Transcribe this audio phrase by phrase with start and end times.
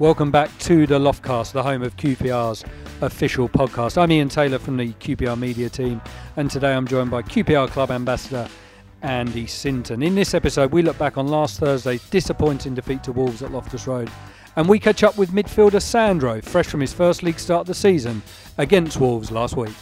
[0.00, 2.64] Welcome back to the Loftcast, the home of QPR's
[3.00, 4.00] official podcast.
[4.00, 6.00] I'm Ian Taylor from the QPR media team,
[6.36, 8.48] and today I'm joined by QPR club ambassador
[9.02, 10.04] Andy Sinton.
[10.04, 13.88] In this episode, we look back on last Thursday's disappointing defeat to Wolves at Loftus
[13.88, 14.08] Road,
[14.54, 17.74] and we catch up with midfielder Sandro, fresh from his first league start of the
[17.74, 18.22] season
[18.56, 19.74] against Wolves last week.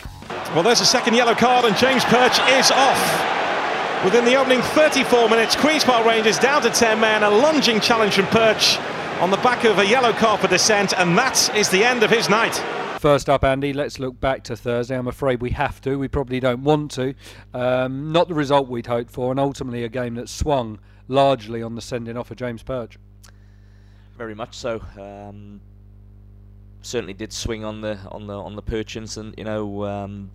[0.55, 4.03] Well, there's a second yellow card, and James Perch is off.
[4.03, 8.14] Within the opening 34 minutes, Queen's Park Rangers down to 10 men, a lunging challenge
[8.14, 8.79] from Perch
[9.20, 12.11] on the back of a yellow card for dissent, and that is the end of
[12.11, 12.54] his night.
[13.00, 14.96] First up, Andy, let's look back to Thursday.
[14.96, 15.98] I'm afraid we have to.
[15.98, 17.14] We probably don't want to.
[17.54, 21.75] Um, not the result we'd hoped for, and ultimately a game that swung largely on
[21.75, 22.98] the sending off of James Perch.
[24.18, 24.82] Very much so.
[24.98, 25.61] Um,
[26.82, 30.30] certainly did swing on the on the on the Perchins, and you know um,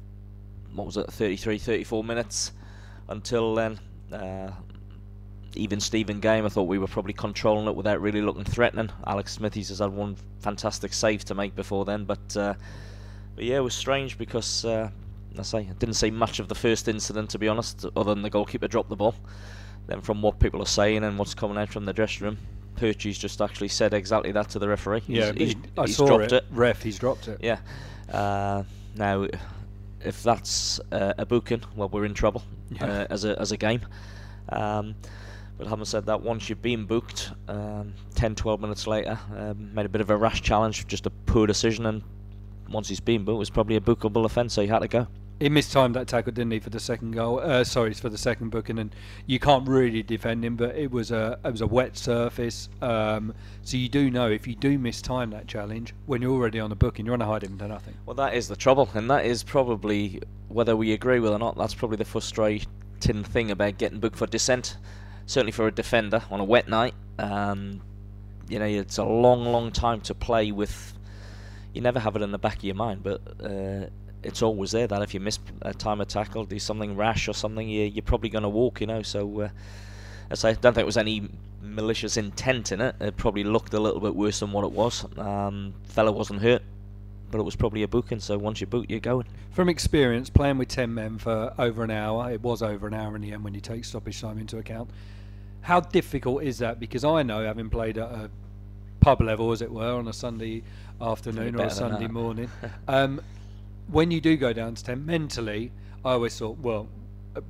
[0.73, 2.52] what was it, 33, 34 minutes
[3.09, 3.79] until then.
[4.12, 4.52] Uh,
[5.55, 6.46] even Stephen game.
[6.46, 8.90] I thought we were probably controlling it without really looking threatening.
[9.05, 12.54] Alex Smithies has had one fantastic save to make before then, but, uh,
[13.35, 14.90] but yeah, it was strange because uh,
[15.38, 18.22] I say I didn't see much of the first incident to be honest, other than
[18.22, 19.16] the goalkeeper dropped the ball.
[19.88, 22.38] Then from what people are saying and what's coming out from the dressing room,
[22.76, 25.04] Perchie's just actually said exactly that to the referee.
[25.07, 26.46] Yeah, he's, he, I he's saw dropped it.
[26.52, 27.40] Ref, he's dropped it.
[27.41, 27.60] Yeah.
[28.12, 28.63] Uh,
[28.96, 29.27] now,
[30.04, 32.85] if that's uh, a booking, well, we're in trouble Yeah.
[32.85, 33.82] uh, as a as a game.
[34.49, 34.96] Um,
[35.62, 39.85] but having said that, once you've been booked, um, 10, 12 minutes later, um, made
[39.85, 42.01] a bit of a rash challenge, just a poor decision, and
[42.67, 45.05] once he's been booked, it was probably a bookable offence, so he had to go.
[45.39, 47.41] He mistimed that tackle, didn't he, for the second goal?
[47.41, 48.95] Uh, sorry, for the second booking, and
[49.27, 50.55] you can't really defend him.
[50.55, 54.48] But it was a it was a wet surface, um, so you do know if
[54.48, 57.43] you do mistime that challenge when you're already on a booking, you're on a hide
[57.43, 57.93] him to nothing.
[58.07, 61.39] Well, that is the trouble, and that is probably, whether we agree with it or
[61.39, 62.67] not, that's probably the frustrating
[63.23, 64.78] thing about getting booked for dissent.
[65.31, 66.94] Certainly for a defender on a wet night.
[67.18, 67.81] Um,
[68.50, 70.94] you know, it's a long, long time to play with.
[71.73, 73.85] You never have it in the back of your mind, but uh,
[74.23, 77.33] it's always there that if you miss a time of tackle, do something rash or
[77.33, 79.03] something, you, you're probably going to walk, you know.
[79.03, 79.50] So, uh,
[80.29, 81.29] as I don't think there was any
[81.61, 82.95] malicious intent in it.
[83.00, 85.06] It probably looked a little bit worse than what it was.
[85.17, 86.61] Um, fella wasn't hurt,
[87.29, 88.19] but it was probably a booking.
[88.19, 89.27] So once you book, you're going.
[89.51, 93.16] From experience, playing with 10 men for over an hour, it was over an hour
[93.16, 94.89] in the end when you take stoppage time into account.
[95.61, 96.79] How difficult is that?
[96.79, 98.29] Because I know, having played at a
[98.99, 100.63] pub level, as it were, on a Sunday
[100.99, 102.49] afternoon or a Sunday morning,
[102.88, 103.22] um,
[103.88, 105.71] when you do go down to 10, mentally,
[106.03, 106.88] I always thought, well,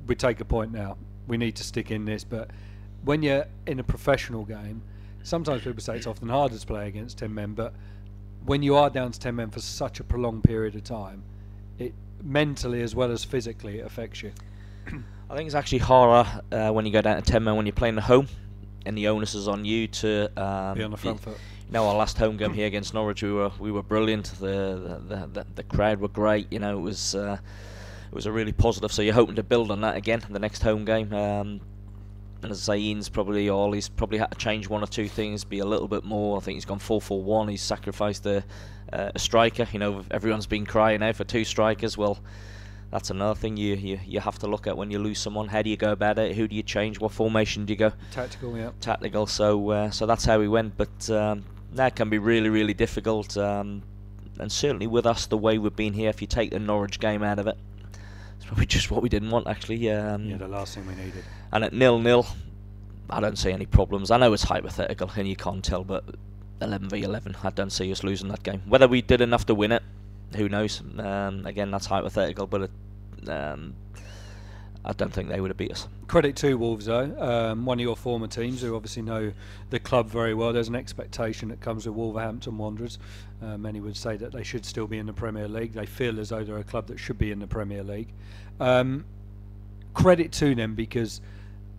[0.06, 0.96] we take a point now.
[1.26, 2.24] We need to stick in this.
[2.24, 2.50] But
[3.04, 4.82] when you're in a professional game,
[5.22, 7.74] sometimes people say it's often harder to play against 10 men, but
[8.44, 11.22] when you are down to 10 men for such a prolonged period of time,
[11.78, 14.32] it mentally as well as physically it affects you.
[15.32, 17.72] I think it's actually harder uh, when you go down to 10 men when you're
[17.72, 18.28] playing at home,
[18.84, 21.38] and the onus is on you to um, Be on the front foot.
[21.68, 24.26] You know, our last home game here against Norwich, we were we were brilliant.
[24.38, 26.52] The the, the, the crowd were great.
[26.52, 27.38] You know, it was uh,
[28.10, 28.92] it was a really positive.
[28.92, 31.14] So you're hoping to build on that again in the next home game.
[31.14, 31.62] Um,
[32.42, 35.08] and as I say, Ian's probably all he's probably had to change one or two
[35.08, 36.36] things, be a little bit more.
[36.36, 37.48] I think he's gone four for one.
[37.48, 38.44] He's sacrificed a,
[38.92, 39.66] uh, a striker.
[39.72, 41.96] You know, everyone's been crying out for two strikers.
[41.96, 42.18] Well,
[42.92, 45.48] that's another thing you, you you have to look at when you lose someone.
[45.48, 46.36] How do you go about it?
[46.36, 47.00] Who do you change?
[47.00, 47.92] What formation do you go?
[48.12, 48.70] Tactical, yeah.
[48.80, 49.26] Tactical.
[49.26, 50.76] So uh, so that's how we went.
[50.76, 53.36] But um, that can be really really difficult.
[53.36, 53.82] Um,
[54.38, 57.22] and certainly with us, the way we've been here, if you take the Norwich game
[57.22, 57.56] out of it,
[58.36, 59.90] it's probably just what we didn't want actually.
[59.90, 61.24] Um, Yeah, the last thing we needed.
[61.52, 62.26] and at nil nil,
[63.10, 64.10] I don't see any problems.
[64.10, 66.04] I know it's hypothetical and you can't tell, but
[66.60, 68.62] 11 v 11, I don't see us losing that game.
[68.66, 69.82] Whether we did enough to win it,
[70.34, 70.82] who knows?
[70.98, 72.70] Um, again, that's hypothetical, but
[73.28, 73.74] um,
[74.84, 75.86] I don't think they would have beat us.
[76.08, 79.32] Credit to Wolves, though, um, one of your former teams who obviously know
[79.70, 80.52] the club very well.
[80.52, 82.98] There's an expectation that comes with Wolverhampton Wanderers.
[83.40, 85.72] Uh, many would say that they should still be in the Premier League.
[85.72, 88.08] They feel as though they're a club that should be in the Premier League.
[88.58, 89.04] Um,
[89.94, 91.20] credit to them because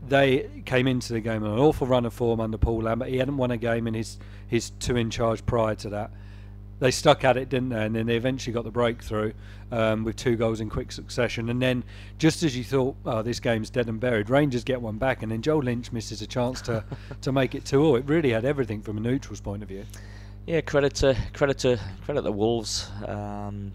[0.07, 3.09] they came into the game on an awful run of form under Paul Lambert.
[3.09, 4.17] He hadn't won a game in his,
[4.47, 6.11] his two in charge prior to that.
[6.83, 7.85] They stuck at it, didn't they?
[7.85, 9.31] And then they eventually got the breakthrough
[9.71, 11.47] um, with two goals in quick succession.
[11.47, 11.85] And then,
[12.17, 15.31] just as you thought, oh, this game's dead and buried, Rangers get one back, and
[15.31, 16.83] then Joel Lynch misses a chance to,
[17.21, 17.95] to make it two all.
[17.95, 19.85] It really had everything from a neutral's point of view.
[20.45, 22.91] Yeah, credit to credit to credit the Wolves.
[23.07, 23.71] Um,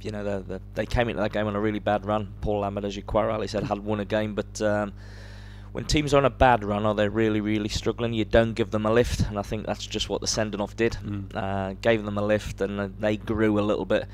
[0.00, 2.34] you know, they, they, they came into that game on a really bad run.
[2.40, 4.92] Paul Lambert, as you quite rightly said, had won a game, but um,
[5.74, 8.70] when teams are on a bad run or they're really, really struggling, you don't give
[8.70, 10.92] them a lift, and I think that's just what the sending off did.
[10.92, 11.34] Mm.
[11.34, 14.06] Uh, gave them a lift, and uh, they grew a little bit.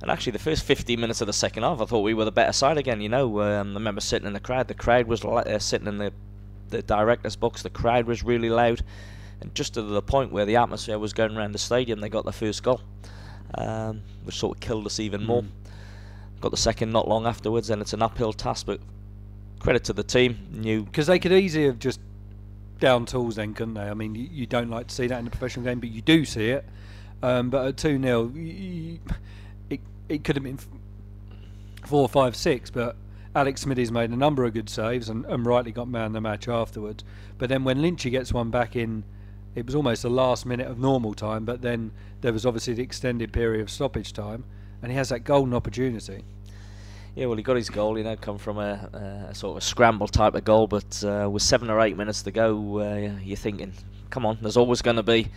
[0.00, 2.32] And actually, the first 15 minutes of the second half, I thought we were the
[2.32, 3.02] better side again.
[3.02, 4.68] You know, um, I remember sitting in the crowd.
[4.68, 6.14] The crowd was uh, sitting in the
[6.70, 7.62] the director's box.
[7.62, 8.80] The crowd was really loud.
[9.42, 12.24] and just to the point where the atmosphere was going around the stadium, they got
[12.24, 12.80] the first goal,
[13.58, 15.26] um, which sort of killed us even mm.
[15.26, 15.44] more.
[16.40, 18.80] Got the second not long afterwards, and it's an uphill task, but
[19.62, 20.38] credit to the team.
[20.50, 22.00] Knew because they could easily have just
[22.80, 23.82] down tools then, couldn't they?
[23.88, 26.02] I mean, you, you, don't like to see that in a professional game, but you
[26.02, 26.64] do see it.
[27.22, 28.32] Um, but at 2 0,
[29.70, 30.58] it, it could have been
[31.86, 32.96] 4 5 6, but
[33.36, 36.20] Alex Smithies made a number of good saves and, and rightly got man of the
[36.20, 37.04] match afterwards.
[37.38, 39.04] But then when Lynchy gets one back in,
[39.54, 42.82] it was almost the last minute of normal time, but then there was obviously the
[42.82, 44.44] extended period of stoppage time,
[44.82, 46.24] and he has that golden opportunity.
[47.14, 50.08] Yeah, well, he got his goal, you know, come from a, a sort of scramble
[50.08, 53.74] type of goal, but uh, with seven or eight minutes to go, uh, you're thinking,
[54.08, 55.28] come on, there's always going to be.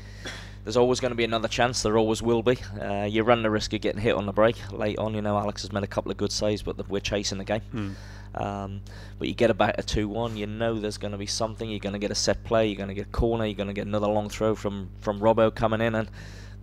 [0.63, 1.83] There's always going to be another chance.
[1.83, 2.57] There always will be.
[2.81, 5.13] Uh, you run the risk of getting hit on the break late on.
[5.13, 7.43] You know, Alex has made a couple of good saves, but the, we're chasing the
[7.43, 7.61] game.
[7.71, 8.41] Mm.
[8.41, 8.81] Um,
[9.19, 10.37] but you get about a 2-1.
[10.37, 11.69] You know there's going to be something.
[11.69, 12.67] You're going to get a set play.
[12.67, 13.45] You're going to get a corner.
[13.45, 16.09] You're going to get another long throw from from Robbo coming in, and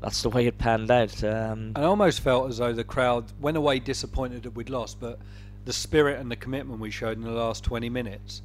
[0.02, 1.22] that's the way it panned out.
[1.22, 5.18] Um, I almost felt as though the crowd went away disappointed that we'd lost, but
[5.64, 8.42] the spirit and the commitment we showed in the last 20 minutes,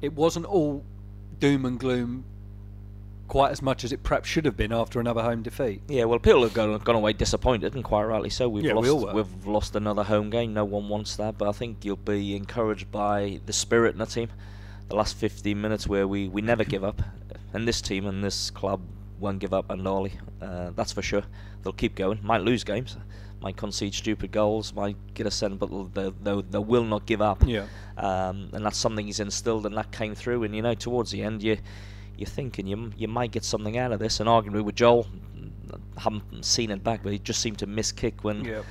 [0.00, 0.82] it wasn't all
[1.38, 2.24] doom and gloom
[3.28, 5.82] quite as much as it perhaps should have been after another home defeat.
[5.88, 8.48] Yeah, well, people have gone, gone away disappointed, and quite rightly so.
[8.48, 10.54] We've yeah, lost, we we've lost another home game.
[10.54, 14.06] No one wants that, but I think you'll be encouraged by the spirit in the
[14.06, 14.28] team.
[14.88, 17.02] The last 15 minutes where we, we never give up,
[17.52, 18.80] and this team and this club
[19.18, 19.86] won't give up and.
[19.86, 21.22] Uh, that's for sure.
[21.62, 22.20] They'll keep going.
[22.22, 22.96] Might lose games,
[23.40, 27.22] might concede stupid goals, might get a send, but they, they, they will not give
[27.22, 27.42] up.
[27.46, 27.66] Yeah.
[27.96, 30.44] Um, and that's something he's instilled, and that came through.
[30.44, 31.58] And you know, towards the end, you
[32.16, 34.20] you're thinking you you might get something out of this.
[34.20, 35.06] And arguably with Joel,
[35.96, 38.44] I haven't seen it back, but he just seemed to miss kick when.
[38.44, 38.62] Yeah.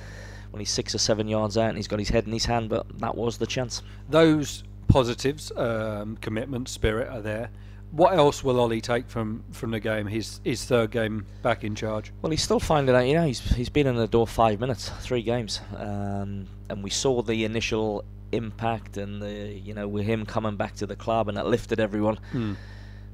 [0.50, 2.70] When he's six or seven yards out and he's got his head in his hand,
[2.70, 3.82] but that was the chance.
[4.08, 7.50] Those positives, um, commitment, spirit are there
[7.92, 10.06] what else will Ollie take from, from the game?
[10.06, 12.12] His his third game back in charge.
[12.22, 13.06] Well, he's still finding out.
[13.06, 16.90] You know, he's he's been in the door five minutes, three games, um, and we
[16.90, 21.28] saw the initial impact and the you know with him coming back to the club
[21.28, 22.16] and that lifted everyone.
[22.32, 22.54] Hmm.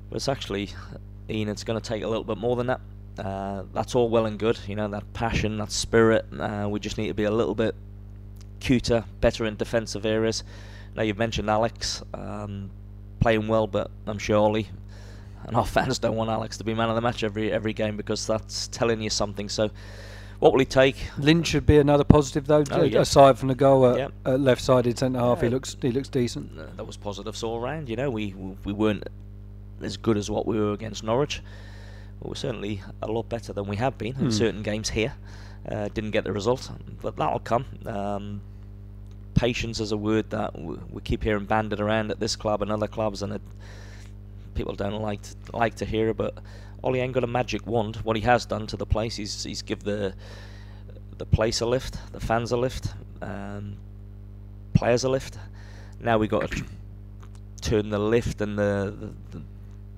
[0.09, 0.71] But it's actually,
[1.31, 2.81] Ian, it's going to take a little bit more than that.
[3.19, 6.27] Uh, that's all well and good, you know, that passion, that spirit.
[6.39, 7.75] Uh, we just need to be a little bit
[8.61, 10.45] cuter, better in defensive areas.
[10.95, 12.03] Now you've mentioned Alex.
[12.13, 12.71] Um,
[13.23, 14.69] playing well, but I'm sure Ollie
[15.47, 17.97] and our fans don't want Alex to be man of the match every every game
[17.97, 19.49] because that's telling you something.
[19.49, 19.71] So,
[20.39, 20.97] what will he take?
[21.19, 22.65] Lynch should be another positive though.
[22.71, 23.01] Oh, yeah.
[23.01, 24.13] Aside from the goal at, yep.
[24.25, 25.45] at left-sided centre half, yeah.
[25.45, 26.59] he looks he looks decent.
[26.59, 27.89] Uh, that was positives all round.
[27.89, 28.35] You know, we
[28.65, 29.09] we weren't
[29.81, 31.43] as good as what we were against Norwich.
[32.21, 34.31] But we're certainly a lot better than we have been in hmm.
[34.31, 35.15] certain games here.
[35.69, 36.71] Uh, didn't get the result,
[37.01, 37.65] but that'll come.
[37.87, 38.41] Um,
[39.43, 42.87] patience is a word that we keep hearing banded around at this club and other
[42.87, 43.43] clubs, and it,
[44.55, 46.17] people don't like to, like to hear it.
[46.17, 46.39] But
[46.85, 47.97] Ollie ain't got a magic wand.
[48.05, 50.15] What he has done to the place, he's he's give the
[51.19, 53.79] the place a lift, the fans a lift, um,
[54.75, 55.37] players a lift.
[55.99, 56.65] Now we've got to
[57.63, 58.95] turn the lift and the,
[59.33, 59.43] the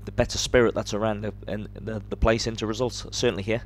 [0.07, 3.07] the better spirit that's around the, and the, the place into results.
[3.11, 3.63] Certainly here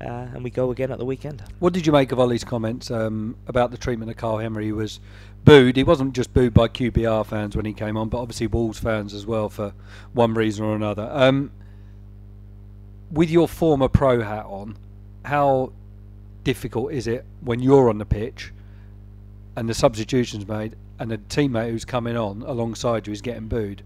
[0.00, 1.42] uh, and we go again at the weekend.
[1.58, 4.66] What did you make of Ollie's comments um, about the treatment of Karl Henry?
[4.66, 5.00] He was
[5.44, 5.76] booed.
[5.76, 9.12] He wasn't just booed by QPR fans when he came on, but obviously Wolves fans
[9.12, 9.74] as well for
[10.12, 11.08] one reason or another.
[11.12, 11.50] Um,
[13.10, 14.76] with your former pro hat on,
[15.24, 15.72] how
[16.44, 18.52] difficult is it when you're on the pitch
[19.56, 23.82] and the substitutions made and a teammate who's coming on alongside you is getting booed?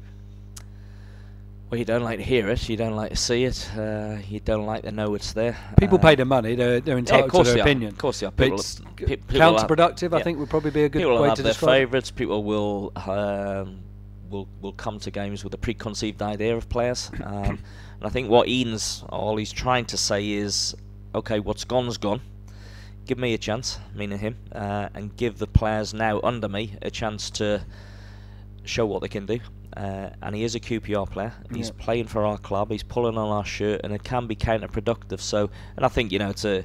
[1.75, 2.69] Well, you don't like to hear it.
[2.69, 3.69] You don't like to see it.
[3.77, 5.57] Uh, you don't like to know it's there.
[5.77, 6.55] People uh, pay the money.
[6.55, 7.91] They're, they're entitled yeah, to their opinion.
[7.91, 8.31] Of course, they are.
[8.31, 10.03] People, it's counterproductive.
[10.03, 11.81] Have, I think would probably be a good people way have to their describe.
[11.81, 12.13] favourites.
[12.13, 13.81] People will um,
[14.31, 17.11] will will come to games with a preconceived idea of players.
[17.25, 17.59] Um,
[17.99, 20.77] and I think what Eden's all he's trying to say is,
[21.13, 22.21] okay, what's gone's gone.
[23.05, 26.91] Give me a chance, meaning him, uh, and give the players now under me a
[26.93, 27.65] chance to
[28.63, 29.41] show what they can do
[29.77, 31.33] uh, and he is a QPR player.
[31.53, 31.85] He's yeah.
[31.85, 32.71] playing for our club.
[32.71, 35.21] He's pulling on our shirt, and it can be counterproductive.
[35.21, 36.65] So, and I think you know it's a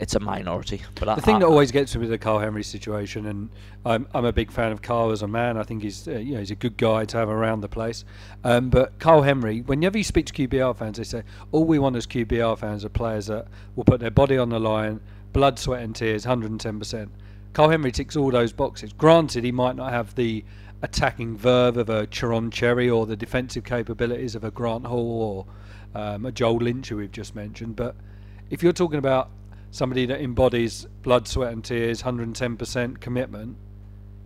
[0.00, 0.82] it's a minority.
[0.94, 3.50] But the I, thing I, that always gets me with the Karl Henry situation, and
[3.84, 5.56] I'm I'm a big fan of Karl as a man.
[5.56, 8.04] I think he's uh, you know he's a good guy to have around the place.
[8.44, 11.96] Um, but Karl Henry, whenever you speak to QPR fans, they say all we want
[11.96, 15.00] as QPR fans are players that will put their body on the line,
[15.32, 17.10] blood, sweat, and tears, 110 percent.
[17.52, 18.92] Karl Henry ticks all those boxes.
[18.92, 20.44] Granted, he might not have the
[20.82, 25.46] attacking verve of a Tjaronn Chery or the defensive capabilities of a Grant Hall
[25.94, 27.76] or um, a Joel Lynch, who we've just mentioned.
[27.76, 27.96] But
[28.50, 29.30] if you're talking about
[29.70, 33.56] somebody that embodies blood, sweat, and tears, 110% commitment,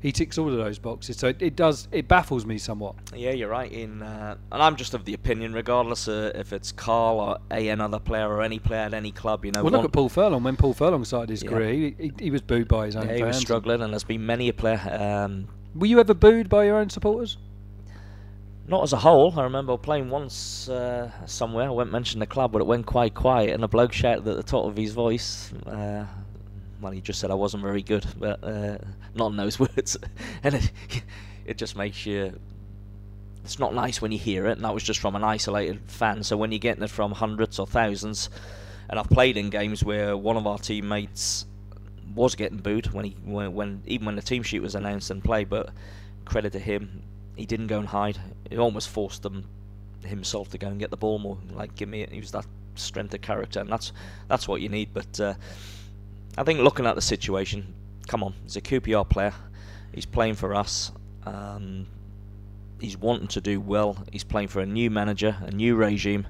[0.01, 1.17] he ticks all of those boxes.
[1.17, 2.95] So it, it does it baffles me somewhat.
[3.15, 3.73] Yeah, you're right.
[3.73, 7.69] In uh, and I'm just of the opinion, regardless uh, if it's Karl or a
[7.69, 9.63] another player or any player at any club, you know.
[9.63, 10.43] Well, look at Paul Furlong.
[10.43, 11.49] When Paul Furlong started his Yeah.
[11.49, 13.21] career, he, he, he was booed by his own yeah, fans.
[13.21, 14.79] he was struggling, and there's been many a player.
[15.25, 17.37] Um, Were you ever booed by your own supporters?
[18.69, 19.39] Not as a whole.
[19.39, 21.67] I remember playing once uh, somewhere.
[21.67, 24.37] I won't mention the club, but it went quite quiet, and a bloke shouted at
[24.37, 25.53] the top of his voice.
[25.67, 26.07] Uh,
[26.81, 28.79] well, he just said I wasn't very good, but uh,
[29.15, 29.97] not in those words.
[30.45, 30.71] and it,
[31.45, 32.39] it just makes you.
[33.43, 36.23] It's not nice when you hear it, and that was just from an isolated fan.
[36.23, 38.31] So when you're getting it from hundreds or thousands,
[38.89, 41.45] and I've played in games where one of our teammates
[42.15, 45.23] was getting booed when he when, when even when the team sheet was announced and
[45.23, 45.71] play, but
[46.25, 47.03] credit to him,
[47.37, 48.19] he didn't go and hide.
[48.51, 49.47] It almost forced them
[50.05, 51.39] himself to go and get the ball more.
[51.53, 52.13] Like give me, it.
[52.13, 53.93] he was that strength of character, and that's
[54.29, 54.91] that's what you need.
[54.93, 55.35] But uh,
[56.37, 57.75] I think looking at the situation,
[58.07, 59.35] come on, he's a QPR player.
[59.93, 60.91] He's playing for us.
[61.25, 61.87] Um,
[62.81, 63.97] he's wanting to do well.
[64.13, 66.27] He's playing for a new manager, a new regime,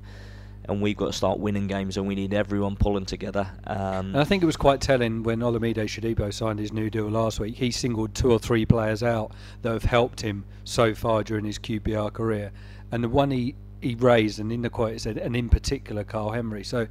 [0.68, 1.96] and we've got to start winning games.
[1.96, 3.50] And we need everyone pulling together.
[3.66, 7.08] Um, And I think it was quite telling when Olamide Shodipo signed his new deal
[7.08, 7.56] last week.
[7.56, 11.58] He singled two or three players out that have helped him so far during his
[11.58, 12.52] QPR career.
[12.92, 16.04] And the one he, he raised, and in the quote it said, and in particular,
[16.04, 16.64] Karl Henry.
[16.64, 16.86] So,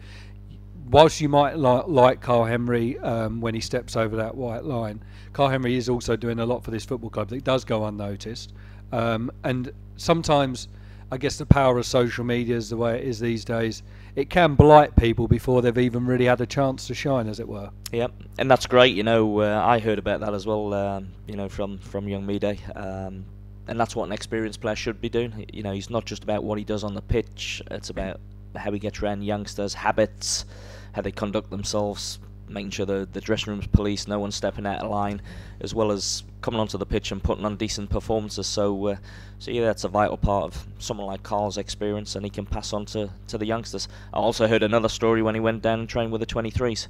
[0.89, 5.01] whilst you might li- like Karl Henry um, when he steps over that white line,
[5.31, 8.53] Karl Henry is also doing a lot for this football club that does go unnoticed.
[8.91, 10.67] Um, and sometimes,
[11.13, 13.83] I guess the power of social media is the way it is these days.
[14.15, 17.47] It can blight people before they've even really had a chance to shine, as it
[17.47, 17.69] were.
[17.91, 18.95] Yep, and that's great.
[18.95, 20.73] You know, uh, I heard about that as well.
[20.73, 23.25] Um, you know, from from young Mide, um,
[23.67, 25.45] and that's what an experienced player should be doing.
[25.53, 27.61] You know, he's not just about what he does on the pitch.
[27.69, 28.19] It's about
[28.55, 30.45] how he gets around youngsters, habits,
[30.93, 34.81] how they conduct themselves, making sure the the dressing room's policed, no one's stepping out
[34.81, 35.21] of line,
[35.61, 38.47] as well as coming onto the pitch and putting on decent performances.
[38.47, 38.95] So, uh,
[39.39, 42.73] so yeah, that's a vital part of someone like Karl's experience, and he can pass
[42.73, 43.87] on to to the youngsters.
[44.13, 46.87] I also heard another story when he went down and trained with the 23s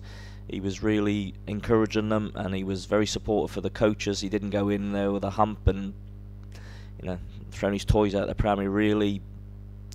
[0.48, 4.19] he was really encouraging them and he was very supportive for the coaches.
[4.19, 5.93] He didn't go in there with a hump and
[7.00, 7.19] you know
[7.51, 8.60] throwing his toys out the pram.
[8.60, 9.22] He really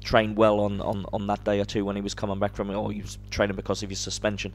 [0.09, 2.71] trained well on, on, on that day or two when he was coming back from
[2.71, 4.55] it, or he was training because of his suspension.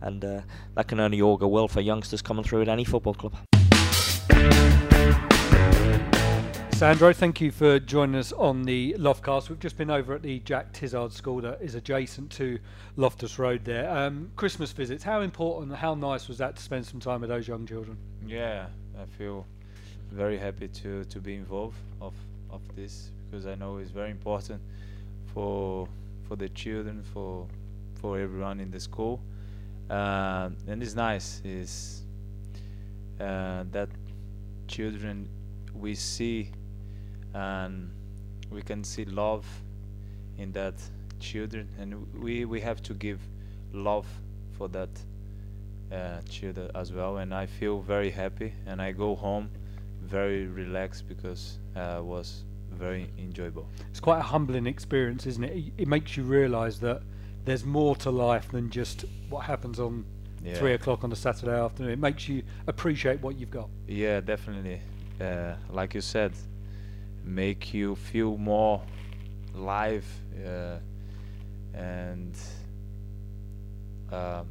[0.00, 0.40] And uh,
[0.74, 3.36] that can only augur well for youngsters coming through at any football club.
[6.72, 9.50] Sandro, thank you for joining us on the Loftcast.
[9.50, 12.58] We've just been over at the Jack Tizard School that is adjacent to
[12.96, 13.90] Loftus Road there.
[13.90, 17.46] Um, Christmas visits, how important, how nice was that to spend some time with those
[17.46, 17.98] young children?
[18.26, 18.66] Yeah,
[18.98, 19.46] I feel
[20.10, 22.14] very happy to, to be involved of,
[22.50, 24.62] of this because I know it's very important
[25.36, 25.86] for
[26.26, 27.46] for the children, for
[28.00, 29.20] for everyone in the school,
[29.90, 32.04] uh, and it's nice is
[33.20, 33.90] uh, that
[34.66, 35.28] children
[35.74, 36.50] we see
[37.34, 37.90] and
[38.50, 39.44] we can see love
[40.38, 40.74] in that
[41.20, 41.68] children.
[41.78, 43.20] And we we have to give
[43.74, 44.06] love
[44.56, 44.88] for that
[45.92, 47.18] uh, children as well.
[47.18, 48.54] And I feel very happy.
[48.66, 49.50] And I go home
[50.00, 52.44] very relaxed because uh, was
[52.78, 55.72] very enjoyable It's quite a humbling experience, isn't it?
[55.78, 57.02] It, makes you realise that
[57.44, 60.04] there's more to life than just what happens on
[60.42, 61.92] yeah three o'clock on a Saturday afternoon.
[61.92, 63.68] It makes you appreciate what you've got.
[63.88, 64.80] yeah definitely
[65.20, 66.32] uh, like you said
[67.24, 68.82] make you feel more
[69.54, 70.06] live
[70.46, 70.78] uh,
[71.74, 72.34] and
[74.12, 74.42] uh,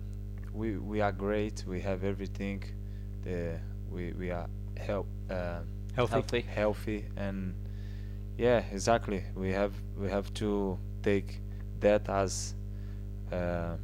[0.53, 2.63] we we are great we have everything
[3.23, 3.57] the
[3.89, 5.59] we we are help uh,
[5.95, 6.11] Healthy.
[6.13, 6.41] Healthy.
[6.41, 7.53] healthy and
[8.37, 11.39] yeah exactly we have we have to take
[11.79, 12.55] that as
[13.31, 13.75] uh,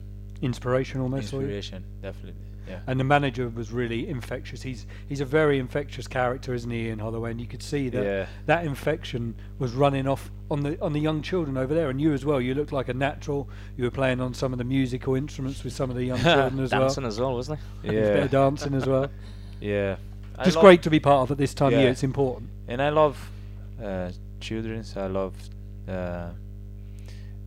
[0.41, 1.41] Inspiration almost for you.
[1.43, 4.61] inspiration definitely yeah And the manager was really infectious.
[4.61, 7.31] He's he's a very infectious character, isn't he, Ian Holloway?
[7.31, 10.99] And you could see that yeah that infection was running off on the on the
[10.99, 12.39] young children over there, and you as well.
[12.39, 13.49] You looked like a natural.
[13.77, 16.59] You were playing on some of the musical instruments with some of the young children
[16.59, 16.81] as well.
[16.81, 17.89] Dancing as well, wasn't he?
[17.89, 19.09] And a bit of dancing as well.
[19.59, 19.95] yeah
[20.37, 21.79] I Just great to be part of at this time of Yeah.
[21.81, 21.89] year.
[21.91, 22.49] It's important.
[22.67, 23.17] and I love
[23.83, 24.11] uh,
[24.41, 24.83] children.
[24.83, 25.35] so I love,
[25.87, 26.31] uh,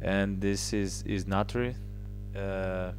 [0.01, 1.75] and this is is natural.
[2.35, 2.93] Uh,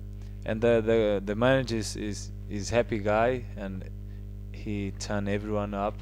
[0.46, 3.84] and the the the manager is, is is happy guy, and
[4.52, 5.98] he turn everyone up,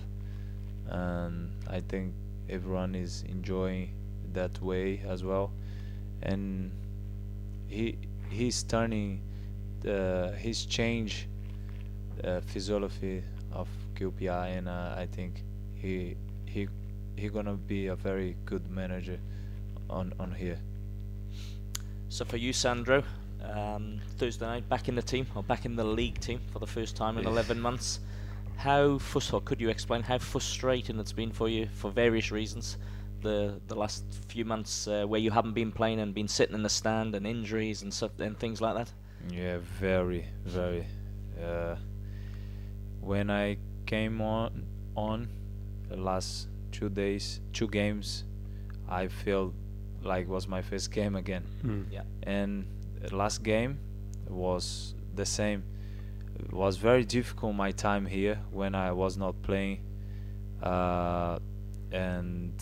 [0.87, 2.13] and I think
[2.49, 3.95] everyone is enjoying
[4.33, 5.51] that way as well,
[6.21, 6.71] and
[7.67, 7.97] he
[8.29, 9.21] he's turning
[9.81, 11.27] the he's changed
[12.21, 15.43] the physiology of QPR, and uh, I think
[15.75, 16.67] he he
[17.15, 19.19] he gonna be a very good manager
[19.89, 20.59] on on here.
[22.09, 23.03] So for you, Sandro,
[23.43, 26.67] um, Thursday night back in the team or back in the league team for the
[26.67, 27.29] first time in Yeah.
[27.31, 27.99] 11 months.
[28.55, 28.99] how
[29.33, 32.77] or could you explain how frustrating it's been for you for various reasons?
[33.21, 36.61] The the last few months uh, where you haven't been playing and been sitting in
[36.63, 38.93] the stand and injuries and stuff and things like that.
[39.29, 40.85] Yeah, very, very.
[41.41, 41.75] Uh,
[43.01, 44.65] when I came on
[44.95, 45.27] on
[45.89, 46.47] the last
[46.83, 48.25] two days, two games,
[48.89, 49.53] I felt
[50.01, 51.43] like was my first game again.
[51.63, 51.85] Mm.
[51.89, 52.03] Yeah.
[52.23, 52.65] And
[53.11, 53.79] last game
[54.27, 55.63] was the same.
[56.39, 59.79] It was very difficult my time here when I was not playing,
[60.61, 61.39] uh,
[61.91, 62.53] and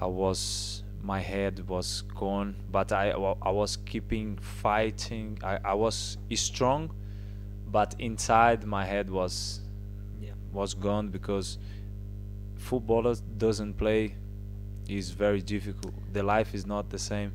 [0.00, 3.10] I was my head was gone, but I
[3.42, 5.38] I was keeping fighting.
[5.42, 6.90] I, I was strong,
[7.66, 9.60] but inside my head was
[10.20, 10.34] Yeah.
[10.52, 11.58] was gone because
[12.58, 14.14] footballers doesn't play
[14.88, 15.94] is very difficult.
[16.12, 17.32] The life is not the same.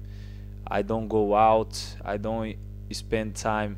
[0.67, 1.73] I don't go out.
[2.03, 2.55] I don't
[2.91, 3.77] spend time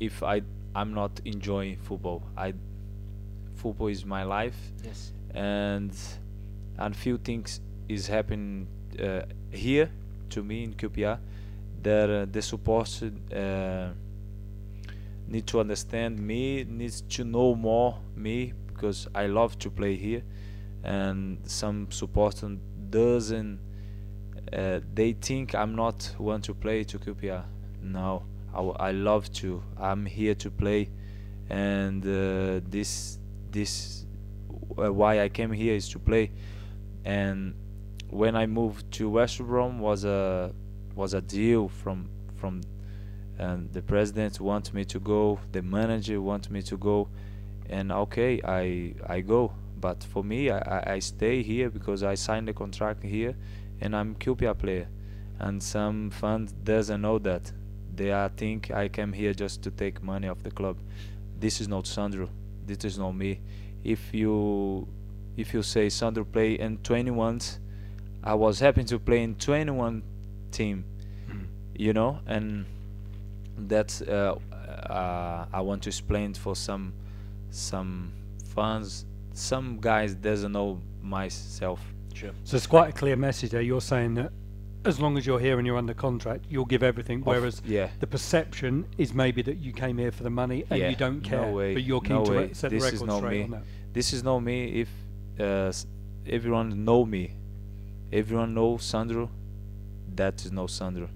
[0.00, 0.42] if I
[0.74, 2.22] I'm not enjoying football.
[2.36, 2.54] I
[3.56, 5.12] football is my life Yes.
[5.34, 5.92] and
[6.78, 8.68] and few things is happening
[9.02, 9.90] uh, here
[10.30, 11.18] to me in QPR
[11.82, 13.02] that uh, the supporters
[13.32, 13.90] uh,
[15.26, 20.22] need to understand me needs to know more me because I love to play here
[20.84, 22.58] and some supporters
[22.90, 23.60] doesn't
[24.52, 27.44] uh, they think I'm not want to play to QPR
[27.82, 30.90] no I, love to I'm here to play.
[31.50, 33.18] And uh, this
[33.50, 34.04] this
[34.76, 36.32] uh, why I came here is to play.
[37.04, 37.54] And
[38.10, 40.52] when I moved to West Brom was a
[40.94, 42.62] was a deal from from
[43.38, 47.08] and the president want me to go the manager want me to go.
[47.70, 52.48] And okay I I go but for me I, I, stay here because I signed
[52.48, 53.36] the contract here
[53.80, 54.88] and I'm QPR player.
[55.38, 57.52] And some fans doesn't know that.
[57.94, 60.78] They are think I came here just to take money off the club.
[61.38, 62.28] This is not Sandro.
[62.66, 63.40] This is not me.
[63.84, 64.88] If you
[65.36, 67.58] if you say Sandro play in 21s
[68.24, 70.02] I was happy to play in 21
[70.50, 70.84] team
[71.30, 71.46] Mm.
[71.74, 72.20] you know?
[72.26, 72.66] And
[73.56, 76.92] that's uh, uh, I want to explain for some
[77.50, 78.12] some
[78.54, 79.04] fans
[79.38, 81.80] some guys doesn't know myself
[82.14, 82.32] Sure.
[82.42, 83.60] So it's quite a clear message there.
[83.60, 84.32] You're saying that
[84.84, 87.20] as long as you're here and you're under contract, you'll give everything.
[87.20, 90.80] Of- Whereas yeah the perception is maybe that you came here for the money and
[90.80, 92.52] Yeah, you don't care, no care, way, but you're keen no to way.
[92.54, 93.44] set This the is record not straight me.
[93.44, 93.62] on that.
[93.92, 94.88] this is not me if
[95.38, 95.72] uh,
[96.26, 97.32] everyone know me
[98.12, 99.30] everyone know Sandro
[100.16, 101.08] that is no Sandro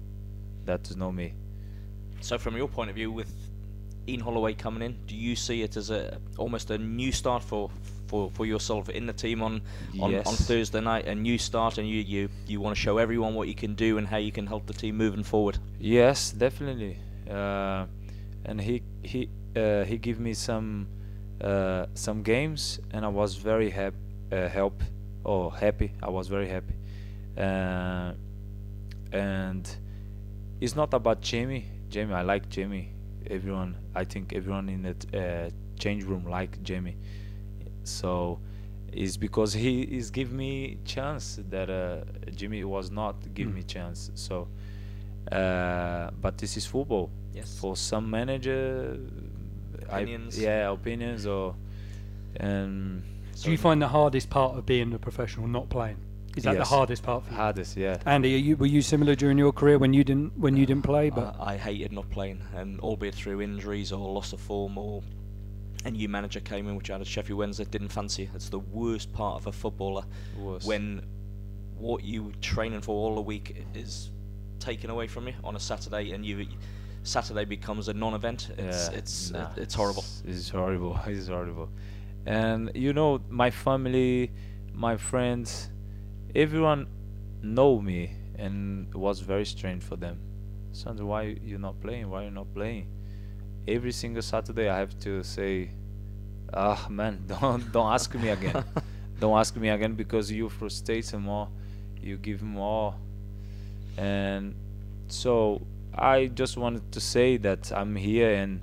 [0.65, 1.33] that is not me
[2.21, 3.31] So from your point of view, with
[4.07, 7.69] Ian Holloway coming in, do you see it as a almost a new start for
[8.07, 9.61] for, for yourself in the team on,
[9.99, 11.05] on, on Thursday night?
[11.07, 13.97] A new start, and you, you you want to show everyone what you can do
[13.97, 15.57] and how you can help the team moving forward.
[15.79, 16.97] Yes, definitely.
[17.29, 17.85] Uh,
[18.45, 20.87] and he he uh, he gave me some
[21.41, 23.97] uh, some games, and I was very happy.
[24.31, 24.81] Uh, help
[25.23, 25.93] or happy.
[26.01, 26.73] I was very happy.
[27.37, 28.13] Uh,
[29.11, 29.77] and
[30.59, 31.65] it's not about Jamie.
[31.89, 32.89] Jamie, I like Jamie.
[33.29, 36.97] Everyone, I think everyone in the uh, change room like Jamie.
[37.83, 38.39] So
[38.91, 42.03] it's because he is give me chance that uh,
[42.35, 43.55] Jimmy was not give Mm.
[43.55, 44.11] me chance.
[44.15, 44.47] So,
[45.31, 47.09] uh, but this is football.
[47.33, 47.57] Yes.
[47.59, 48.97] For some manager,
[49.89, 50.39] I- Opinions.
[50.39, 51.55] yeah, opinions or
[52.39, 53.03] and
[53.41, 55.97] Do you find the hardest part of being a professional not playing?
[56.37, 56.69] Is that Yes.
[56.69, 57.37] the hardest part for you?
[57.37, 57.97] hardest, yeah.
[58.05, 60.83] Andy, are you, were you similar during your career when you didn't when you didn't
[60.83, 61.09] play?
[61.09, 65.03] But I, I hated not playing, and albeit through injuries or loss of form or
[65.85, 68.29] a new manager came in, which I had at Sheffield Wednesday, didn't fancy.
[68.33, 70.03] It's the worst part of a footballer
[70.37, 71.05] Was when
[71.77, 74.11] what you training for all the week is
[74.59, 76.47] taken away from you on a Saturday, and you
[77.03, 78.51] Saturday becomes a non-event.
[78.57, 80.05] It's Yeah, it's nah, it, it's horrible.
[80.25, 80.99] It's, horrible.
[81.07, 81.69] It's horrible.
[82.25, 84.31] And you know, my family,
[84.73, 85.69] my friends,
[86.33, 86.87] everyone
[87.41, 90.19] know me, and it was very strange for them.
[90.71, 92.09] Sandro, why you not playing?
[92.09, 92.87] Why you not playing?
[93.67, 95.69] Every single Saturday, I have to say,
[96.53, 98.63] ah man, don't don't ask me again.
[99.19, 101.47] don't ask me again because you frustrate them more.
[102.01, 102.95] You give more,
[103.97, 104.55] and
[105.07, 105.61] so
[105.93, 108.61] I just wanted to say that I'm here and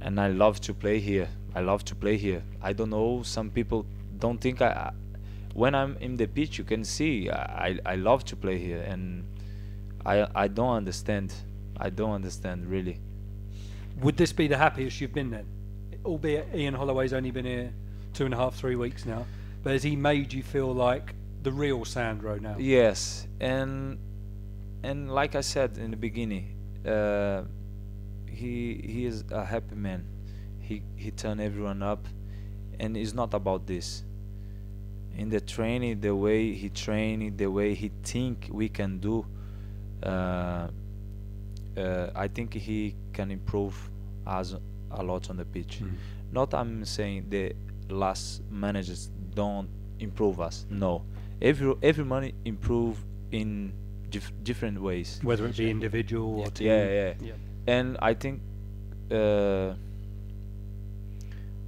[0.00, 1.28] and I love to play here.
[1.54, 2.42] I love to play here.
[2.62, 3.22] I don't know.
[3.22, 3.86] Some people
[4.18, 4.66] don't think I.
[4.68, 4.92] I-
[5.54, 9.24] When I'm in the pitch, you can see I I love to play here, and
[10.06, 11.34] I I don't understand.
[11.76, 12.96] I don't understand really.
[14.00, 15.46] Would this be the happiest you've been then?
[16.04, 17.72] Albeit Ian Holloway's only been here
[18.14, 19.26] two and a half, three weeks now,
[19.62, 22.56] but has he made you feel like the real Sandro now?
[22.58, 23.98] Yes, and
[24.82, 27.42] and like I said in the beginning, uh,
[28.26, 30.04] he he is a happy man.
[30.70, 32.06] he he turned everyone up,
[32.78, 34.04] and it's not about this.
[35.16, 39.26] In the training, the way he train, the way he think we can do,
[40.02, 40.68] uh,
[41.76, 43.74] uh, I think he can improve
[44.26, 44.54] us
[44.90, 45.80] a lot on the pitch.
[45.82, 45.94] Mm.
[46.32, 47.54] Not I'm saying the
[47.88, 50.66] last managers don't improve us.
[50.70, 51.02] No,
[51.42, 52.98] every every money improve
[53.32, 53.72] in
[54.10, 55.20] dif- different ways.
[55.22, 56.68] Whether it be individual or team.
[56.68, 57.14] Yeah, yeah.
[57.20, 57.32] Yeah.
[57.66, 58.40] And I think
[59.10, 59.74] uh,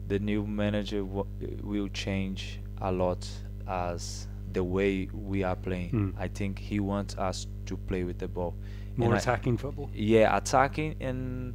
[0.08, 1.26] the new manager w-
[1.62, 3.26] will change a lot
[3.68, 5.90] as the way we are playing.
[5.90, 6.14] Mm.
[6.18, 8.54] I think he wants us to play with the ball.
[8.96, 9.90] More And I- attacking football.
[9.94, 11.54] yeah, attacking and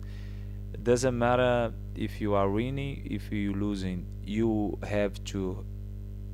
[0.84, 4.06] doesn't matter if you are winning, if you losing.
[4.26, 5.64] You have to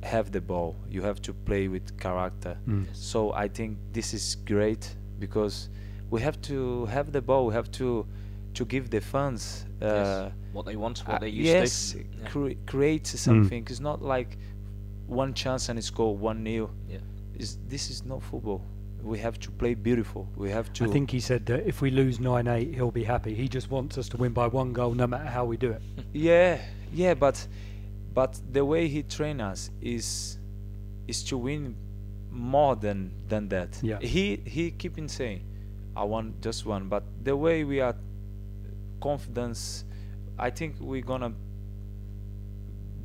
[0.02, 0.76] have the ball.
[0.88, 2.56] You have to play with character.
[2.68, 2.86] Mm.
[2.92, 5.68] So I think this is great because
[6.10, 7.46] we have to have the ball.
[7.46, 8.06] We have to
[8.54, 9.66] to give the fans.
[9.82, 10.32] Uh, Yes.
[10.52, 11.98] What they want, what uh, they used yes, to.
[11.98, 12.28] Yeah.
[12.28, 13.66] cre- create something.
[13.68, 14.38] It's not like
[15.08, 16.70] one chance and score one nil.
[16.88, 16.98] Yeah.
[17.36, 18.62] Is this is not football.
[19.02, 20.28] We have to play beautiful.
[20.36, 20.84] We have to.
[20.84, 23.34] I think he said that if we lose 9 8, he'll be happy.
[23.34, 25.82] He just wants us to win by one goal no matter how we do it.
[26.12, 26.60] Yeah,
[26.92, 27.46] yeah, but
[28.14, 30.38] but the way he train us is
[31.08, 31.76] is to win
[32.30, 33.78] more than than that.
[33.82, 33.98] Yeah.
[34.00, 35.42] He he keeping saying,
[35.96, 37.96] I want just one, but the way we are
[39.00, 39.84] confidence,
[40.38, 41.32] I think we're gonna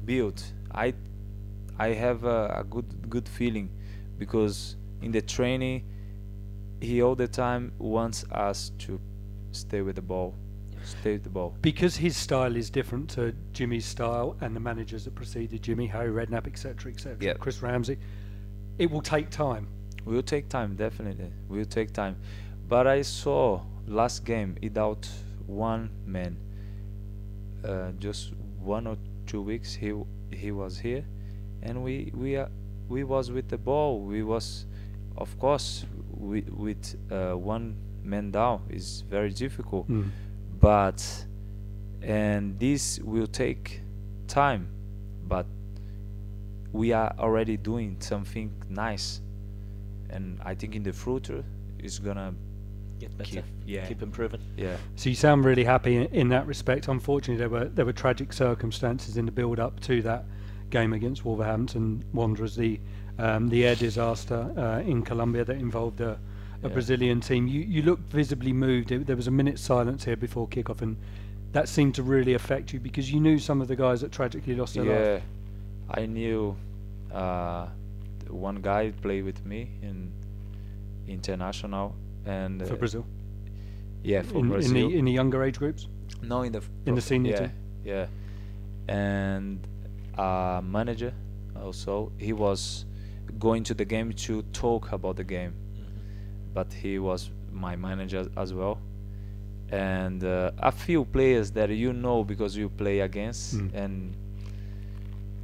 [0.06, 0.42] build.
[0.72, 0.94] I
[1.78, 3.70] I have a, a good good feeling
[4.18, 5.84] because in the training
[6.82, 9.00] he all the time wants us to
[9.52, 10.34] stay with the ball,
[10.84, 11.54] stay with the ball.
[11.62, 16.10] Because his style is different to Jimmy's style and the managers that preceded Jimmy, Harry
[16.10, 17.34] Redknapp, etc., etc., Yeah.
[17.34, 17.98] Chris Ramsey,
[18.78, 19.68] it will take time.
[20.06, 21.32] Will take time, definitely.
[21.50, 22.16] Will take time.
[22.70, 25.10] But I saw last game without
[25.48, 26.38] one man.
[27.66, 31.04] Uh, just one or two weeks he w- he was here,
[31.62, 32.50] and we we are
[32.88, 34.00] we was with the ball.
[34.02, 34.66] We was,
[35.18, 35.86] of course,
[36.18, 39.90] we, with uh, one man down is very difficult.
[39.90, 40.10] Mm.
[40.60, 41.26] But
[42.02, 43.82] and this will take
[44.28, 44.68] time,
[45.28, 45.46] but
[46.72, 49.22] we are already doing something nice
[50.10, 51.44] and I think in the future
[51.80, 52.34] it's gonna
[53.00, 53.30] Get better.
[53.32, 54.42] keep yeah Keep improving.
[54.58, 56.88] yeah So you sound really happy in, in that respect.
[56.88, 60.26] Unfortunately, there were there were tragic circumstances in the build up to that
[60.70, 62.80] game against Wolverhampton Wanderers, the
[63.20, 66.18] um, the air disaster uh, in Colombia that involved a, a
[66.68, 66.74] Yeah.
[66.74, 67.48] Brazilian team.
[67.48, 68.92] You you looked visibly moved.
[68.92, 70.96] It, there was a minute's silence here before kickoff, and
[71.52, 74.56] that seemed to really affect you because you knew some of the guys that tragically
[74.56, 75.06] lost their life.
[75.08, 75.20] yeah
[76.02, 76.56] I knew
[77.12, 77.68] uh,
[78.30, 80.12] one guy played with me in
[81.08, 83.06] international and For uh, Brazil,
[84.04, 85.88] yeah for in, in Brazil the in the younger age groups.
[86.22, 87.52] no in the in the senior yeah team?
[87.86, 88.08] yeah
[88.88, 89.68] and
[90.18, 91.14] uh, manager
[91.56, 92.86] also he was
[93.40, 95.54] going to the game to talk about the game
[96.54, 98.80] but he was my manager as well.
[99.72, 103.74] And uh, a few players that you know because you play against, Mm.
[103.76, 104.16] and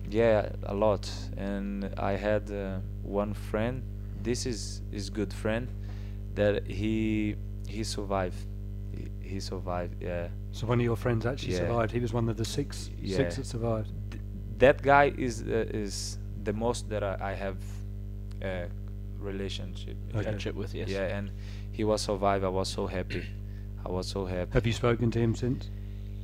[0.09, 1.09] yeah, a lot.
[1.37, 3.83] And I had uh, one friend.
[4.23, 5.67] This is his good friend
[6.35, 7.35] that he
[7.67, 8.37] he survived.
[8.91, 10.01] He, he survived.
[10.01, 11.59] Yeah, So one of your friends actually Yeah.
[11.67, 11.91] survived.
[11.91, 13.17] He was one of the six Yeah.
[13.17, 13.91] six that survived.
[14.11, 14.23] Th-
[14.57, 17.57] that guy is uh, is the most that I, I have
[18.45, 18.67] uh,
[19.19, 19.97] relationship.
[20.13, 20.23] Okay.
[20.23, 20.87] Friendship with yes.
[20.89, 21.31] Yeah, and
[21.71, 22.43] he was survived.
[22.43, 23.23] I was so happy.
[23.85, 24.51] I was so happy.
[24.53, 25.69] Have you spoken to him since?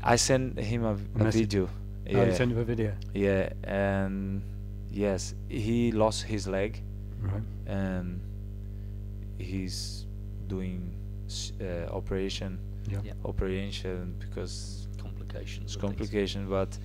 [0.03, 1.41] I sent him a, a message?
[1.51, 1.65] video.
[1.67, 2.93] Oh, Yeah, he sent him a video.
[3.13, 4.41] yeah, and
[4.91, 6.81] yes, he lost his leg,
[7.21, 7.43] Right.
[7.67, 8.19] and
[9.37, 10.05] he's
[10.47, 10.95] doing
[11.61, 12.99] uh, operation, Yeah.
[13.03, 13.13] Yeah.
[13.25, 15.65] operation because Complications.
[15.65, 16.77] it's and complication, but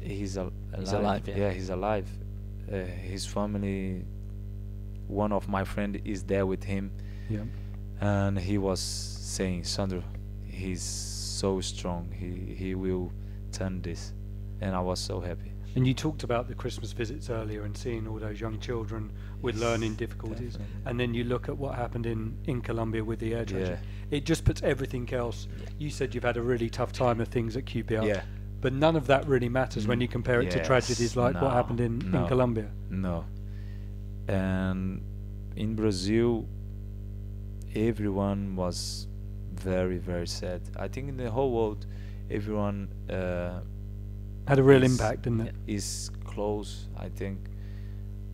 [0.00, 0.78] he's al- alive.
[0.84, 1.50] He's alive, yeah.
[1.52, 2.08] he's alive.
[2.72, 4.04] Uh, his family,
[5.08, 6.90] one of my friend is there with him,
[7.28, 7.44] Yeah.
[8.00, 10.02] and he was saying, Sandro,
[10.44, 12.10] he's so strong.
[12.12, 13.12] He he will
[13.52, 14.12] turn this,
[14.60, 15.52] and I was so happy.
[15.76, 19.56] And you talked about the Christmas visits earlier and seeing all those young children with
[19.56, 20.52] Yes, learning difficulties.
[20.52, 20.82] definitely.
[20.90, 23.72] And then you look at what happened in, in Colombia with the air tragedy.
[24.10, 24.16] Yeah.
[24.16, 25.48] It just puts everything else.
[25.78, 28.06] You said you've had a really tough time of things at QPR.
[28.06, 28.22] Yeah.
[28.62, 31.52] But none of that really matters when Mm, you compare it to tragedies like what
[31.52, 32.26] happened in, in.
[32.26, 32.70] Colombia.
[32.88, 33.26] No.
[34.28, 35.02] And
[35.56, 36.46] in Brazil,
[37.74, 39.06] everyone was
[39.54, 40.62] very, very sad.
[40.78, 41.86] I think in the whole world,
[42.30, 43.60] everyone uh,
[44.48, 45.54] Had a real impact, didn't it?
[45.66, 46.88] is close.
[46.96, 47.38] I think.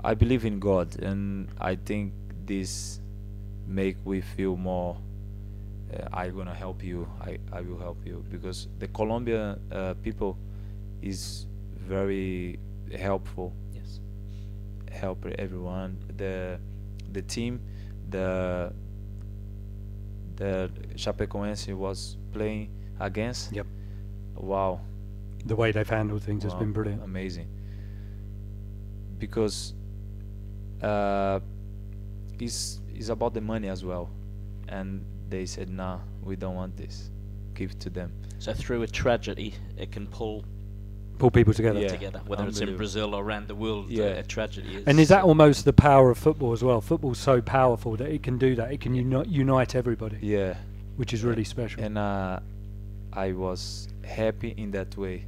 [0.04, 2.12] I believe in God, and I think
[2.44, 3.00] this
[3.66, 4.96] make we feel more
[5.94, 7.06] uh, I'm gonna help you.
[7.20, 10.36] I, I will help you because the Colombian uh, people
[11.02, 12.58] is very
[12.96, 13.52] helpful.
[14.92, 15.00] Yes.
[15.00, 15.98] Help everyone.
[16.16, 16.58] The
[17.12, 17.60] the team,
[18.10, 18.72] the
[20.36, 23.52] the Chapecoense was playing against.
[23.52, 23.66] Yep.
[24.36, 24.80] Wow.
[25.44, 27.02] The way they've handled things has been brilliant.
[27.02, 27.48] Amazing.
[29.18, 29.74] Because
[30.82, 31.40] uh,
[32.38, 34.10] it's, it's about the money as well.
[34.68, 37.10] And they said, nah, we don't want this.
[37.54, 38.12] Give it to them.
[38.38, 40.44] So through a tragedy, it can pull
[41.18, 41.78] Pull people together.
[41.80, 41.88] Yeah.
[41.88, 42.76] together, whether it's in.
[42.76, 43.84] Brazil or around the world.
[43.86, 44.04] uh, Yeah.
[44.06, 44.84] a tragedy is.
[44.86, 46.80] And is that almost the power of football as well?
[46.80, 48.72] Football's so powerful that it can do that.
[48.72, 50.56] It can uni- unite everybody, Yeah.
[50.96, 51.82] which is really special.
[51.82, 52.40] And uh,
[53.12, 55.26] I was happy in that way.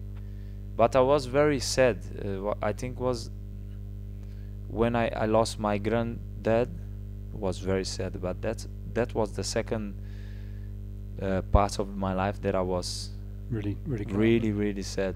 [0.76, 1.98] But I was very sad.
[2.18, 3.30] Uh, wha- I think was
[4.68, 6.68] when I, I lost my granddad
[7.32, 8.20] was very sad.
[8.20, 9.94] But that that was the second
[11.22, 13.10] uh, part of my life that I was
[13.50, 15.14] really, really, really really sad.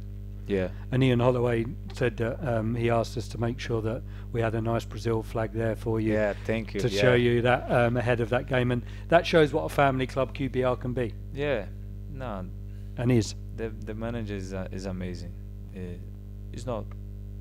[0.48, 0.68] Yeah.
[0.90, 4.54] And Ian Holloway said that um, he asked us to make sure that we had
[4.54, 6.34] a nice Brazil flag there for you Yeah.
[6.44, 6.80] Thank you.
[6.80, 7.00] to yeah.
[7.00, 10.34] show you that um, ahead of that game, and that shows what a family club
[10.34, 11.66] QPR can be Yeah.
[12.11, 12.46] No,
[12.96, 13.34] and is.
[13.56, 15.32] the the manager is uh, is amazing.
[15.76, 15.80] Uh,
[16.52, 16.84] it's not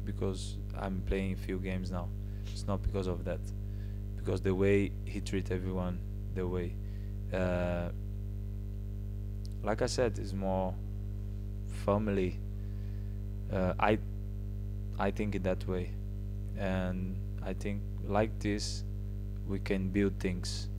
[0.04, 2.10] because I'm playing a few games now.
[2.46, 3.40] It's not because of that.
[4.16, 6.00] Because the way he treats everyone,
[6.36, 6.76] the way,
[7.34, 7.90] uh,
[9.64, 10.76] like I said, is more
[11.86, 12.40] family.
[13.52, 14.00] Uh, I
[15.00, 15.92] I think it that way,
[16.58, 18.84] and I think like this,
[19.48, 20.70] we can build things,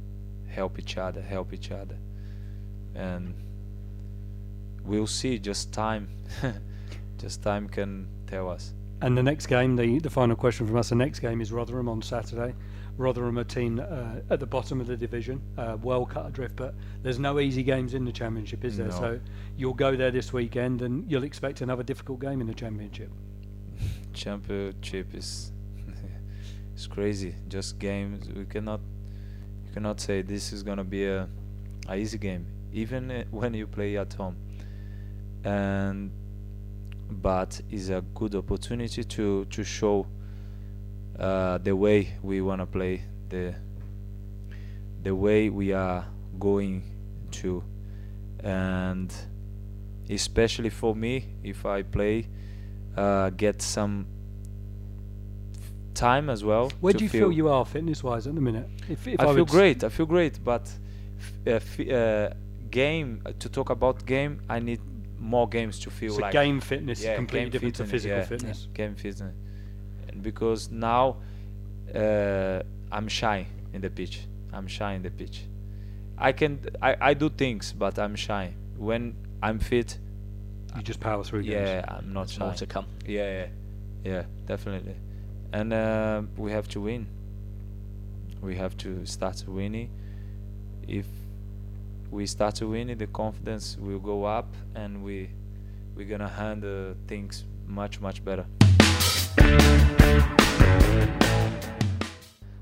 [0.49, 1.97] help each other, help each other,
[2.95, 3.35] and
[4.85, 5.39] we'll see.
[5.39, 6.09] Just time,
[7.19, 8.75] just time can tell us.
[9.01, 11.89] And the next game, the, the final question from us, the next game is Rotherham
[11.89, 12.55] on Saturday.
[12.99, 16.75] Rotherham, a team uh, at the bottom of the division, uh, well cut adrift, but
[17.03, 18.89] there's no easy games in the Championship, is there?
[18.89, 19.01] No.
[19.01, 19.21] So
[19.57, 23.11] you'll go there this weekend and you'll expect another difficult game in the Championship.
[24.13, 25.53] Championship is
[26.75, 27.37] it's crazy.
[27.47, 28.29] Just games.
[28.29, 28.81] We cannot
[29.65, 31.29] you cannot say this is gonna be a,
[31.89, 34.37] a easy game, even uh, when you play at home.
[35.45, 36.11] And
[37.11, 40.05] but is a good opportunity to to show
[41.19, 43.55] uh, the way we wanna play, the
[45.03, 46.05] the way we are
[46.39, 46.83] going
[47.31, 47.63] to,
[48.43, 49.13] and
[50.11, 52.27] especially for me, if I play
[52.97, 54.07] uh, get some
[55.95, 56.71] time as well.
[56.81, 58.69] Where do you feel, you are fitness wise at the minute?
[58.89, 59.85] If, if I, feel great.
[59.85, 60.63] I feel great, but
[61.19, 62.35] f- uh, f- uh,
[62.71, 64.81] game uh, to talk about game, I need
[65.19, 68.25] more games to feel So like game fitness yeah, is completely different to physical yeah,
[68.25, 68.69] fitness.
[68.73, 69.33] Game fitness,
[70.23, 71.17] because now
[71.95, 72.61] uh,
[72.93, 74.21] I'm shy in the pitch.
[74.53, 75.43] I'm shy in the pitch.
[76.17, 78.55] I can I, I do things, but I'm shy.
[78.77, 79.99] When I'm fit,
[80.77, 81.69] You just power through games.
[81.69, 82.45] yeah, I'm not There's shy.
[82.45, 82.87] more to come.
[83.07, 83.47] Yeah, yeah,
[84.05, 84.95] yeah, definitely.
[85.53, 87.07] And uh, we have to win.
[88.43, 89.91] We have to start winning.
[90.87, 91.07] If
[92.11, 95.31] we start to win, the confidence will go up, and we
[95.97, 98.47] we're gonna handle things much much better.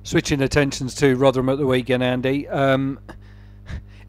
[0.02, 2.46] Switching attentions to Rotherham at the weekend, Andy.
[2.48, 3.00] Um,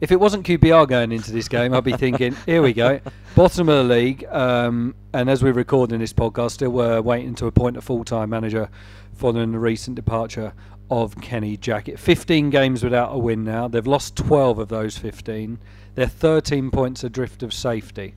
[0.00, 3.00] if it wasn't QPR going into this game, I'd be thinking, here we go,
[3.34, 4.24] bottom of the league.
[4.30, 8.68] Um, and as we're recording this podcast, still we're waiting to appoint a full-time manager
[9.14, 10.52] following the recent departure
[10.90, 11.98] of Kenny Jackett.
[11.98, 13.68] 15 games without a win now.
[13.68, 15.58] They've lost 12 of those 15.
[15.96, 18.14] They're 13 points adrift of safety.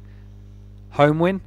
[0.91, 1.41] Home win?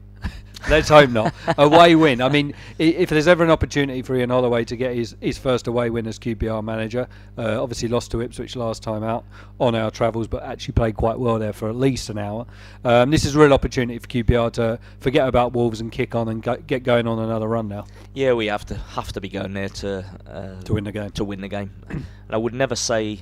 [0.68, 1.34] Let's hope not.
[1.58, 2.20] away win.
[2.22, 5.66] I mean, if there's ever an opportunity for Ian Holloway to get his, his first
[5.66, 9.24] away win as QPR manager, uh, obviously lost to Ipswich last time out
[9.60, 12.46] on our travels, but actually played quite well there for at least an hour.
[12.84, 16.28] Um, this is a real opportunity for QPR to forget about Wolves and kick on
[16.28, 19.28] and go, get going on another run now Yeah, we have to have to be
[19.28, 21.10] going there to uh, to win the game.
[21.10, 21.72] to win the game.
[21.88, 23.20] and I would never say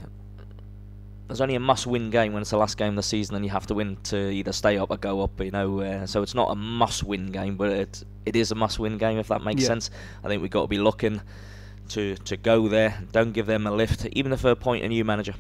[1.33, 3.51] there's only a must-win game when it's the last game of the season, and you
[3.51, 5.41] have to win to either stay up or go up.
[5.41, 8.99] You know, uh, so it's not a must-win game, but it it is a must-win
[8.99, 9.69] game if that makes Yeah.
[9.69, 9.91] sense.
[10.23, 11.23] I think we've got to be looking
[11.91, 13.03] to to go there.
[13.13, 15.35] Don't give them a lift, even if they appoint a new manager.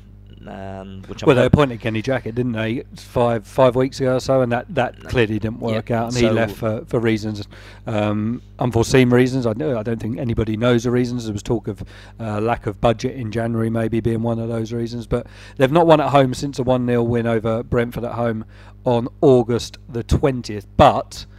[0.48, 4.20] Um, which I'm Well, they appointed Kenny Jackett, didn't they, five five weeks ago or
[4.20, 7.46] so, and that, that clearly didn't work Yeah, out, and he left for, for reasons,
[7.87, 9.46] um, unforeseen reasons.
[9.46, 11.24] I know I don't think anybody knows the reasons.
[11.24, 11.83] There was talk of
[12.18, 15.07] uh, lack of budget in January, maybe being one of those reasons.
[15.07, 15.26] But
[15.57, 18.44] they've not won at home since a one 0 win over Brentford at home
[18.85, 20.66] on August the twentieth.
[20.76, 21.32] But if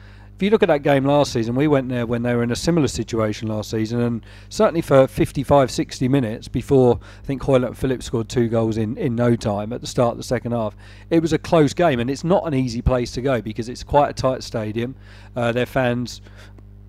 [0.43, 2.56] you look at that game last season, we went there when they were in a
[2.56, 7.77] similar situation last season, and certainly for 55, 60 minutes before I think Hoyle and
[7.77, 10.75] Phillips scored two goals in, in no time at the start of the second half,
[11.10, 13.84] it was a close game, and it's not an easy place to go because it's
[13.84, 14.95] quite a tight stadium.
[15.36, 16.21] Uh, their fans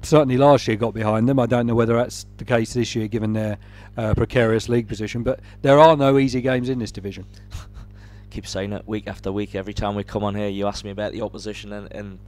[0.05, 1.39] certainly last year got behind them.
[1.39, 3.59] I don't know whether that's the case this year, given their
[3.97, 5.23] uh, precarious league position.
[5.23, 7.27] But there are no easy games in this division.
[8.31, 9.55] Keep saying it week after week.
[9.55, 12.19] Every time we come on here, you ask me about the opposition, and, and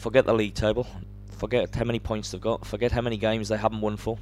[0.00, 0.86] forget the league table.
[1.36, 2.66] Forget how many points they've got.
[2.66, 4.18] Forget how many games they haven't won for.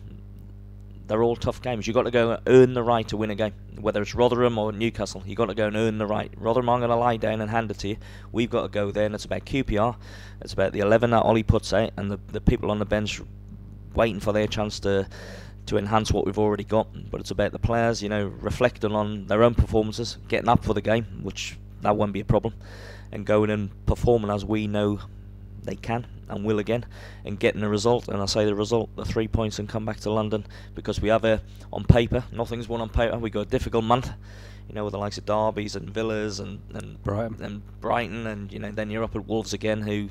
[1.07, 1.87] They're all tough games.
[1.87, 3.55] You've got to go earn the right to win a game.
[3.81, 6.31] Whether it's Rotherham or Newcastle, you've got to go and earn the right.
[6.37, 7.97] Rotherham aren't going to lie down and hand it to you.
[8.31, 9.97] We've got to go there, and it's about QPR.
[10.43, 13.23] It's about the 11 that Ollie puts out, and the, the people on the bench
[13.95, 15.09] waiting for their chance to
[15.67, 16.89] to enhance what we've already got.
[17.11, 20.73] But it's about the players, you know, reflecting on their own performances, getting up for
[20.73, 22.55] the game, which that won't be a problem,
[23.13, 25.01] and going and performing as we know
[25.63, 26.85] they can and will again,
[27.25, 28.09] and getting a result.
[28.09, 31.09] And I say the result, the three points, and come back to London because we
[31.09, 31.43] have a
[31.73, 32.25] on paper.
[32.33, 33.19] Nothing's won on paper.
[33.19, 34.11] We got a difficult month.
[34.69, 37.43] You know, with the likes of Derbies and Villas and and Brighton.
[37.43, 40.11] and Brighton, and you know, then you're up at Wolves again, who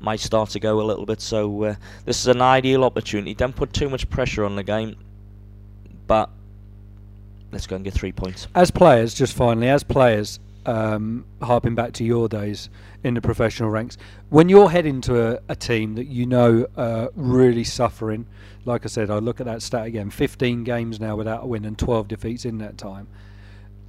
[0.00, 1.20] might start to go a little bit.
[1.20, 1.74] So uh,
[2.04, 3.34] this is an ideal opportunity.
[3.34, 4.96] Don't put too much pressure on the game,
[6.08, 6.30] but
[7.52, 8.48] let's go and get three points.
[8.54, 12.70] As players, just finally, as players, um, harping back to your days
[13.04, 13.98] in the professional ranks,
[14.28, 18.26] when you're heading to a, a team that you know uh, really suffering,
[18.64, 21.64] like I said, I look at that stat again: 15 games now without a win
[21.64, 23.08] and 12 defeats in that time.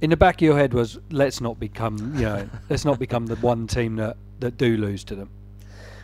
[0.00, 3.26] In the back of your head was, let's not become, you know, let's not become
[3.26, 5.30] the one team that, that do lose to them.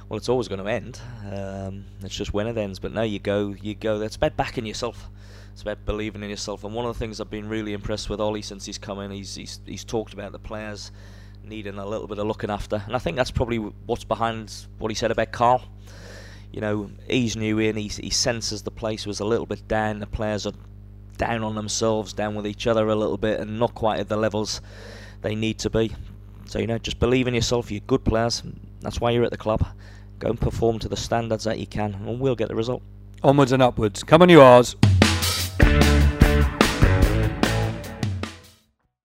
[0.09, 1.00] Well, it's always going to end.
[1.30, 2.80] Um, it's just when it ends.
[2.80, 4.00] But now you go, you go.
[4.00, 5.09] It's about backing yourself.
[5.53, 6.65] It's about believing in yourself.
[6.65, 9.11] And one of the things I've been really impressed with Ollie since he's come in,
[9.11, 10.91] he's he's, he's talked about the players
[11.45, 14.91] needing a little bit of looking after, and I think that's probably what's behind what
[14.91, 15.63] he said about Karl.
[16.53, 17.77] You know, he's new in.
[17.77, 20.01] He he senses the place was a little bit down.
[20.01, 20.53] The players are
[21.17, 24.17] down on themselves, down with each other a little bit, and not quite at the
[24.17, 24.61] levels
[25.23, 25.93] they need to be.
[26.47, 27.71] So you know, just believe in yourself.
[27.71, 28.43] You're good players.
[28.81, 29.67] That's why you're at the club.
[30.19, 32.83] Go and perform to the standards that you can, and we'll get the result.
[33.23, 34.03] Onwards and upwards.
[34.03, 34.77] Come on, you R's.
[35.31, 36.10] Thank you.